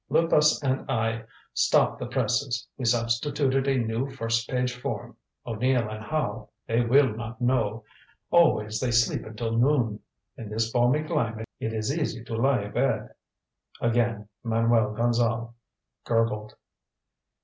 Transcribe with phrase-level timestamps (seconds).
[0.09, 5.15] Luypas and I stopped the presses, we substituted a new first page form.
[5.45, 7.83] O'Neill and Howe they will not know.
[8.31, 9.99] Always they sleep until noon.
[10.37, 13.09] In this balmy climate, it is easy to lie abed."
[13.79, 15.53] Again Manuel Gonzale
[16.03, 16.55] gurgled.